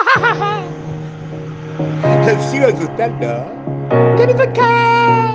Sigo 2.50 2.66
asustando. 2.66 3.46
¡Qué 4.16 4.26
por 4.28 4.42
acá! 4.42 5.32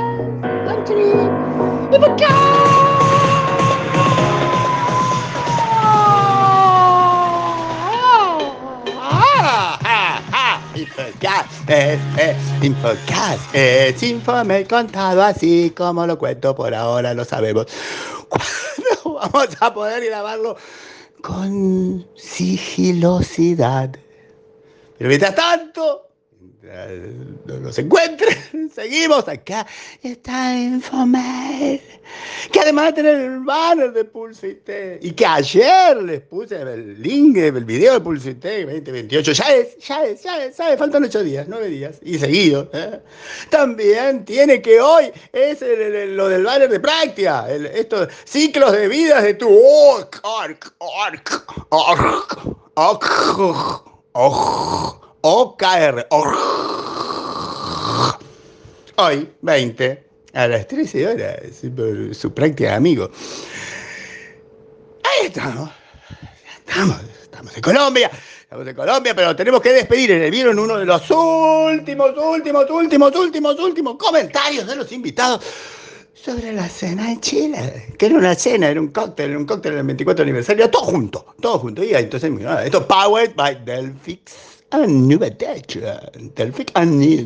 ¡Y 1.89 1.97
por 1.97 2.03
acá! 2.03 2.65
Infocast, 10.75 11.69
es, 11.69 11.99
es, 12.17 12.37
Infocast, 12.61 13.53
es 13.53 14.03
Infome 14.03 14.67
contado 14.67 15.23
así 15.23 15.73
como 15.75 16.05
lo 16.05 16.17
cuento 16.17 16.53
por 16.53 16.73
ahora, 16.73 17.13
lo 17.13 17.23
sabemos. 17.23 17.67
¿Cuándo 18.29 19.19
vamos 19.19 19.47
a 19.59 19.73
poder 19.73 20.05
grabarlo 20.05 20.57
con 21.21 22.05
sigilosidad? 22.15 23.95
Pero 24.97 25.09
mientras 25.09 25.35
tanto, 25.35 26.05
no 27.45 27.59
nos 27.59 27.77
encuentren, 27.77 28.71
seguimos 28.75 29.27
acá. 29.27 29.67
Está 30.01 30.57
Infomail. 30.57 31.81
Que 32.51 32.59
además 32.59 32.87
de 32.87 32.93
tener 32.93 33.15
el 33.15 33.39
banner 33.39 33.91
de 33.93 34.05
Pulsite 34.05 34.99
y 35.01 35.11
que 35.11 35.25
ayer 35.25 35.97
les 36.03 36.21
puse 36.21 36.61
el 36.61 37.01
link, 37.01 37.37
el 37.37 37.65
video 37.65 37.93
de 37.93 37.99
Pulsite 37.99 38.65
2028, 38.65 39.31
ya 39.33 39.43
es, 39.55 39.77
ya 39.79 40.05
es, 40.05 40.23
ya 40.23 40.43
es, 40.43 40.57
ya 40.57 40.71
es, 40.71 40.79
faltan 40.79 41.03
ocho 41.03 41.23
días, 41.23 41.45
nueve 41.47 41.67
días 41.67 41.99
y 42.01 42.17
seguido. 42.17 42.69
¿eh? 42.73 42.99
También 43.49 44.25
tiene 44.25 44.61
que 44.61 44.79
hoy 44.79 45.11
es 45.33 45.61
lo 45.61 46.29
del 46.29 46.43
banner 46.43 46.69
de 46.69 46.79
práctica, 46.79 47.49
estos 47.49 48.09
ciclos 48.23 48.71
de 48.71 48.87
vidas 48.87 49.23
de 49.23 49.33
tu 49.33 49.49
orc, 49.49 50.19
orc, 50.23 50.73
orc, 50.79 51.45
orc. 52.75 54.64
OKR. 55.27 56.05
Hoy, 58.97 59.29
20, 59.41 60.03
a 60.33 60.47
las 60.47 60.67
13 60.67 61.07
horas, 61.07 61.37
por 61.75 62.13
su 62.13 62.31
práctica 62.31 62.75
amigo. 62.75 63.09
Ahí 65.03 65.25
estamos. 65.25 65.71
Estamos, 66.59 66.97
estamos 67.23 67.55
en 67.55 67.61
Colombia. 67.63 68.11
Estamos 68.41 68.67
en 68.67 68.75
Colombia, 68.75 69.15
pero 69.15 69.35
tenemos 69.35 69.61
que 69.61 69.73
despedir. 69.73 70.29
Vieron 70.29 70.59
uno 70.59 70.77
de 70.77 70.85
los 70.85 71.09
últimos, 71.09 72.15
últimos, 72.15 72.69
últimos, 72.69 73.15
últimos, 73.15 73.59
últimos 73.59 73.97
comentarios 73.97 74.67
de 74.67 74.75
los 74.75 74.91
invitados 74.91 75.43
sobre 76.13 76.53
la 76.53 76.69
cena 76.69 77.11
en 77.11 77.19
Chile, 77.19 77.95
que 77.97 78.05
era 78.05 78.15
una 78.15 78.35
cena, 78.35 78.69
era 78.69 78.79
un 78.79 78.89
cóctel, 78.89 79.31
era 79.31 79.39
un 79.39 79.47
cóctel 79.47 79.73
del 79.73 79.85
24 79.87 80.21
aniversario, 80.21 80.69
todo 80.69 80.83
junto, 80.83 81.25
todo 81.41 81.57
junto. 81.57 81.83
Y 81.83 81.95
entonces, 81.95 82.31
esto 82.63 82.87
powered 82.87 83.33
by 83.35 83.65
Delphix. 83.65 84.55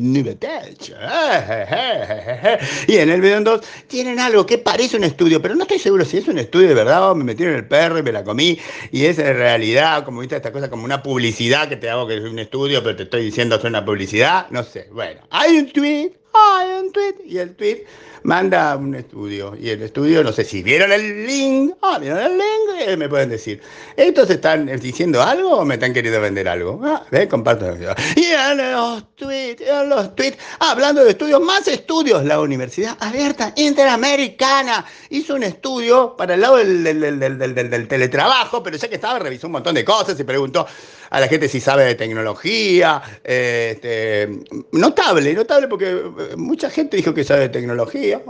Nuvetech. 0.00 0.94
Y 2.86 2.96
en 2.96 3.10
el 3.10 3.20
video 3.20 3.40
2 3.40 3.60
tienen 3.86 4.18
algo 4.18 4.44
que 4.46 4.58
parece 4.58 4.96
un 4.96 5.04
estudio, 5.04 5.40
pero 5.40 5.54
no 5.54 5.62
estoy 5.62 5.78
seguro 5.78 6.04
si 6.04 6.18
es 6.18 6.28
un 6.28 6.38
estudio 6.38 6.68
de 6.68 6.74
verdad 6.74 7.10
o 7.10 7.14
me 7.14 7.24
metieron 7.24 7.54
el 7.56 7.66
perro 7.66 7.98
y 7.98 8.02
me 8.02 8.12
la 8.12 8.24
comí. 8.24 8.58
Y 8.90 9.04
es 9.04 9.18
en 9.18 9.36
realidad, 9.36 10.04
como 10.04 10.20
viste, 10.20 10.36
esta 10.36 10.52
cosa 10.52 10.70
como 10.70 10.84
una 10.84 11.02
publicidad 11.02 11.68
que 11.68 11.76
te 11.76 11.88
hago 11.88 12.06
que 12.06 12.16
es 12.16 12.24
un 12.24 12.38
estudio, 12.38 12.82
pero 12.82 12.96
te 12.96 13.04
estoy 13.04 13.24
diciendo 13.24 13.56
que 13.56 13.66
es 13.66 13.70
una 13.70 13.84
publicidad. 13.84 14.46
No 14.50 14.62
sé. 14.62 14.88
Bueno, 14.92 15.20
hay 15.30 15.58
un 15.58 15.72
tweet, 15.72 16.12
hay 16.32 16.80
un 16.80 16.92
tweet, 16.92 17.14
y 17.26 17.38
el 17.38 17.54
tweet 17.54 17.84
manda 18.22 18.76
un 18.76 18.94
estudio. 18.94 19.56
Y 19.58 19.70
el 19.70 19.82
estudio, 19.82 20.22
no 20.22 20.32
sé 20.32 20.44
si 20.44 20.62
vieron 20.62 20.92
el 20.92 21.26
link. 21.26 21.74
Ah, 21.82 21.98
vieron 21.98 22.18
el 22.20 22.32
link, 22.32 22.59
eh, 22.80 22.96
me 22.96 23.08
pueden 23.08 23.30
decir. 23.30 23.60
¿Estos 23.96 24.30
están 24.30 24.66
diciendo 24.80 25.22
algo 25.22 25.58
o 25.58 25.64
me 25.64 25.74
están 25.74 25.92
queriendo 25.92 26.20
vender 26.20 26.48
algo? 26.48 26.80
Ah, 26.82 27.04
ve, 27.10 27.28
comparto. 27.28 27.76
Y 28.16 28.24
en 28.24 28.72
los 28.72 29.14
tweets, 29.16 29.62
en 29.62 29.88
los 29.88 30.14
tweets, 30.16 30.38
hablando 30.58 31.04
de 31.04 31.10
estudios, 31.10 31.40
más 31.40 31.68
estudios. 31.68 32.24
La 32.24 32.40
Universidad 32.40 32.96
Abierta 33.00 33.52
Interamericana 33.56 34.84
hizo 35.10 35.34
un 35.34 35.42
estudio 35.42 36.16
para 36.16 36.34
el 36.34 36.40
lado 36.40 36.56
del, 36.56 36.82
del, 36.82 37.18
del, 37.18 37.70
del 37.70 37.88
teletrabajo, 37.88 38.62
pero 38.62 38.76
ya 38.76 38.88
que 38.88 38.94
estaba, 38.96 39.18
revisó 39.18 39.46
un 39.46 39.52
montón 39.52 39.74
de 39.74 39.84
cosas 39.84 40.18
y 40.18 40.24
preguntó 40.24 40.66
a 41.10 41.20
la 41.20 41.28
gente 41.28 41.48
si 41.48 41.60
sabe 41.60 41.84
de 41.84 41.94
tecnología. 41.96 43.02
Este, 43.22 44.28
notable, 44.72 45.34
notable 45.34 45.68
porque 45.68 46.02
mucha 46.36 46.70
gente 46.70 46.96
dijo 46.96 47.12
que 47.12 47.24
sabe 47.24 47.42
de 47.42 47.48
tecnología. 47.50 48.22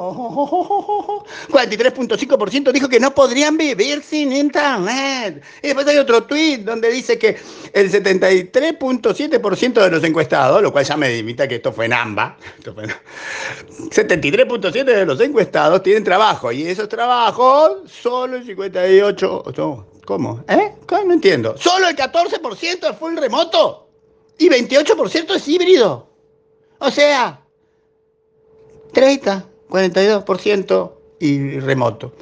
43.5% 1.51 2.73
dijo 2.73 2.89
que 2.89 3.01
no 3.01 3.15
podrían 3.15 3.57
vivir 3.57 4.03
sin 4.03 4.33
internet. 4.33 5.43
Y 5.63 5.69
después 5.69 5.87
hay 5.87 5.99
otro 5.99 6.25
tweet 6.25 6.59
donde 6.59 6.91
dice 6.91 7.19
que 7.19 7.39
el 7.73 7.91
73.7% 7.91 9.83
de 9.83 9.91
los 9.91 10.05
encuestados, 10.05 10.63
lo 10.63 10.71
cual 10.73 10.85
ya 10.85 10.97
me 10.97 11.17
imita 11.17 11.49
que 11.49 11.57
esto 11.57 11.73
fue 11.73 11.87
en 11.87 11.93
AMBA, 11.93 12.37
73.7% 12.65 14.85
de 14.85 15.07
los 15.07 15.21
encuestados 15.21 15.83
tienen 15.83 16.05
trabajo 16.05 16.53
y 16.53 16.67
esos 16.67 16.89
trabajos 16.89 17.91
solo 17.91 18.37
el 18.37 18.45
58, 18.45 19.45
¿Cómo? 20.05 20.45
¿Eh? 20.49 20.75
No 20.91 21.13
entiendo. 21.13 21.57
¿Solo 21.57 21.89
el 21.89 21.97
14% 21.97 22.91
es 22.91 22.99
full 22.99 23.17
remoto? 23.17 23.89
¿Y 24.39 24.49
28% 24.49 25.37
es 25.37 25.47
híbrido? 25.47 26.09
O 26.79 26.91
sea, 26.91 27.45
30, 28.93 29.45
42% 29.69 31.00
y 31.21 31.61
remoto. 31.61 32.13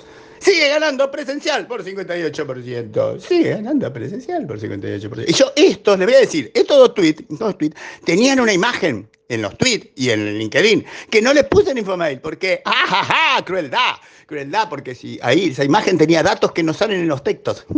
Sigue 0.40 0.68
ganando 0.68 1.10
presencial 1.10 1.66
por 1.66 1.84
58%. 1.84 3.20
Sigue 3.20 3.50
ganando 3.50 3.92
presencial 3.92 4.46
por 4.46 4.60
58%. 4.60 5.24
Y 5.26 5.32
yo, 5.32 5.52
estos, 5.56 5.98
les 5.98 6.06
voy 6.06 6.14
a 6.14 6.20
decir, 6.20 6.52
estos 6.54 6.76
dos 6.76 6.94
tweets, 6.94 7.24
dos 7.28 7.58
tweets 7.58 7.76
tenían 8.04 8.38
una 8.40 8.52
imagen 8.52 9.08
en 9.28 9.42
los 9.42 9.58
tweets 9.58 9.88
y 9.96 10.10
en 10.10 10.20
el 10.20 10.38
LinkedIn 10.38 10.86
que 11.10 11.20
no 11.20 11.34
les 11.34 11.44
puse 11.44 11.72
en 11.72 11.78
Infomail 11.78 12.20
porque, 12.20 12.62
¡ajaja! 12.64 13.44
¡Crueldad! 13.44 13.96
Crueldad, 14.26 14.68
porque 14.68 14.94
si 14.94 15.18
ahí 15.22 15.48
esa 15.48 15.64
imagen 15.64 15.96
tenía 15.96 16.22
datos 16.22 16.52
que 16.52 16.62
no 16.62 16.74
salen 16.74 17.00
en 17.00 17.08
los 17.08 17.24
textos. 17.24 17.64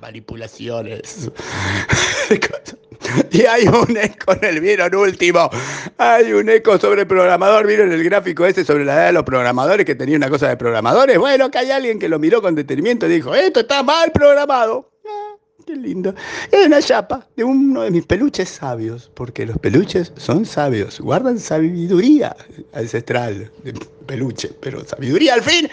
Manipulaciones. 0.00 1.28
Y 3.30 3.42
hay 3.42 3.66
un 3.68 3.96
eco 3.96 4.32
en 4.32 4.44
el 4.44 4.60
vieron 4.60 4.94
último. 4.94 5.50
Hay 5.98 6.32
un 6.32 6.48
eco 6.48 6.78
sobre 6.78 7.02
el 7.02 7.06
programador. 7.06 7.66
¿Vieron 7.66 7.92
el 7.92 8.02
gráfico 8.04 8.44
ese 8.46 8.64
sobre 8.64 8.84
la 8.84 8.94
edad 8.94 9.06
de 9.06 9.12
los 9.12 9.24
programadores 9.24 9.86
que 9.86 9.94
tenía 9.94 10.16
una 10.16 10.30
cosa 10.30 10.48
de 10.48 10.56
programadores? 10.56 11.18
Bueno, 11.18 11.50
que 11.50 11.58
hay 11.58 11.70
alguien 11.70 11.98
que 11.98 12.08
lo 12.08 12.18
miró 12.18 12.42
con 12.42 12.54
detenimiento 12.54 13.06
y 13.06 13.10
dijo, 13.10 13.34
esto 13.34 13.60
está 13.60 13.82
mal 13.82 14.10
programado. 14.12 14.90
Ah, 15.06 15.36
qué 15.66 15.76
lindo. 15.76 16.14
Es 16.50 16.66
una 16.66 16.80
chapa 16.82 17.26
de 17.36 17.44
uno 17.44 17.82
de 17.82 17.90
mis 17.90 18.06
peluches 18.06 18.48
sabios, 18.48 19.10
porque 19.14 19.46
los 19.46 19.58
peluches 19.58 20.12
son 20.16 20.44
sabios, 20.44 21.00
guardan 21.00 21.38
sabiduría 21.38 22.36
ancestral 22.72 23.50
de 23.64 23.72
peluche, 24.06 24.50
pero 24.60 24.84
sabiduría 24.84 25.34
al 25.34 25.42
fin. 25.42 25.68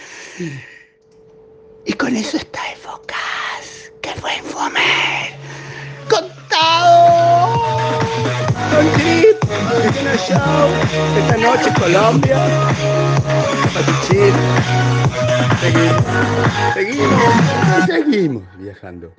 Y 1.86 1.94
con 1.94 2.16
eso 2.16 2.38
está 2.38 2.60
Enfocas, 2.74 3.92
que 4.02 4.10
fue 4.12 4.36
Infomer. 4.38 4.87
Show, 10.28 10.36
esta 11.18 11.38
noche 11.38 11.74
Colombia, 11.80 12.38
Seguimos, 15.62 16.04
seguimos, 16.74 17.86
seguimos 17.86 18.44
viajando. 18.58 19.18